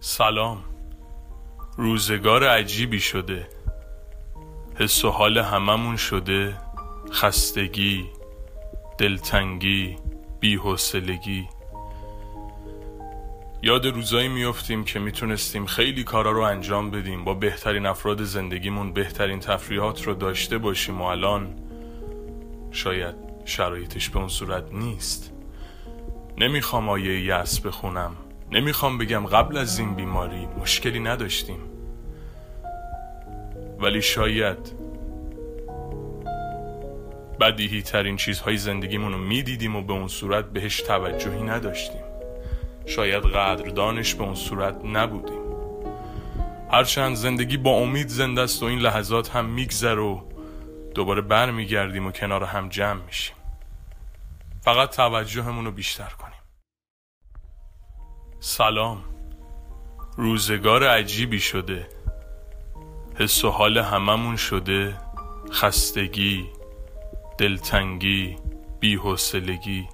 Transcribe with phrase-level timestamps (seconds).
[0.00, 0.64] سلام.
[1.76, 3.48] روزگار عجیبی شده.
[4.74, 6.56] حس و حال هممون شده.
[7.12, 8.10] خستگی
[8.98, 9.96] دلتنگی
[10.40, 11.48] بیحسلگی
[13.62, 17.24] یاد روزایی میافتیم که می‌تونستیم خیلی کارا رو انجام بدیم.
[17.24, 21.54] با بهترین افراد زندگیمون بهترین تفریحات رو داشته باشیم و الان
[22.70, 25.32] شاید شرایطش به اون صورت نیست.
[26.38, 28.16] نمی‌خوام آیه یأس بخونم.
[28.50, 31.60] نمی‌خوام بگم قبل از این بیماری مشکلی نداشتیم.
[33.78, 34.72] ولی شاید
[37.40, 42.02] بدیهی ترین چیزهای زندگیمون رو می‌دیدیم و به اون صورت بهش توجهی نداشتیم.
[42.86, 45.40] شاید قدردانش به اون صورت نبودیم.
[46.70, 50.24] هرچند زندگی با امید زنده است و این لحظات هم میگذر و
[50.94, 53.36] دوباره برمیگردیم و کنار هم جمع میشیم.
[54.60, 56.25] فقط توجهمون رو بیشتر کنیم
[58.40, 59.04] سلام.
[60.16, 61.88] روزگار عجیبی شده.
[63.14, 64.96] حس و حال هممون شده.
[65.52, 66.46] خستگی
[67.38, 68.36] دلتنگی
[68.80, 69.88] بیحسلگی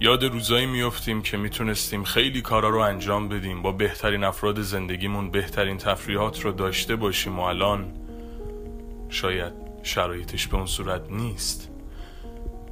[0.00, 3.62] یاد روزایی میافتیم که می‌تونستیم خیلی کارا رو انجام بدیم.
[3.62, 7.92] با بهترین افراد زندگیمون بهترین تفریحات رو داشته باشیم و الان
[9.08, 11.70] شاید شرایطش به اون صورت نیست.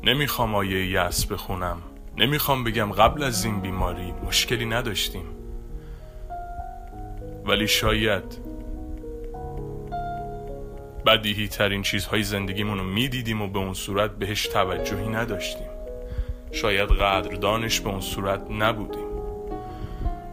[0.02, 1.82] نمی‌خوام آیه یأس بخونم.
[2.16, 5.24] نمی‌خوام بگم قبل از این بیماری مشکلی نداشتیم.
[7.44, 8.38] ولی شاید
[11.06, 15.68] بدیهی ترین چیزهای زندگیمون رو می‌دیدیم و به اون صورت بهش توجهی نداشتیم.
[16.52, 19.06] شاید قدردانش به اون صورت نبودیم.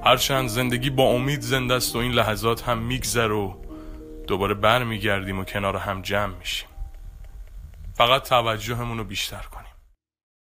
[0.04, 3.58] هرچند زندگی با امید زنده است و این لحظات هم میگذر و
[4.28, 6.70] دوباره برمیگردیم و کنار هم جمع میشیم.
[7.94, 9.69] فقط توجهمون رو بیشتر کن